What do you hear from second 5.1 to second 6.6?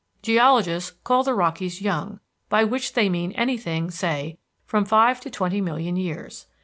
to twenty million years.